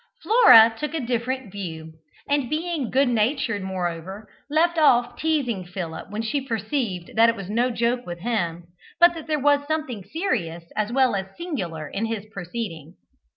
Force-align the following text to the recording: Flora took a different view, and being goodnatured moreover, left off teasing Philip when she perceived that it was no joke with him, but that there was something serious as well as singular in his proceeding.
Flora 0.23 0.73
took 0.79 0.95
a 0.95 0.99
different 0.99 1.51
view, 1.51 1.93
and 2.27 2.49
being 2.49 2.89
goodnatured 2.89 3.61
moreover, 3.61 4.27
left 4.49 4.79
off 4.79 5.15
teasing 5.15 5.63
Philip 5.63 6.09
when 6.09 6.23
she 6.23 6.41
perceived 6.41 7.11
that 7.15 7.29
it 7.29 7.35
was 7.35 7.51
no 7.51 7.69
joke 7.69 8.03
with 8.03 8.21
him, 8.21 8.63
but 8.99 9.13
that 9.13 9.27
there 9.27 9.37
was 9.37 9.67
something 9.67 10.03
serious 10.03 10.63
as 10.75 10.91
well 10.91 11.15
as 11.15 11.37
singular 11.37 11.87
in 11.87 12.05
his 12.07 12.25
proceeding. 12.31 12.95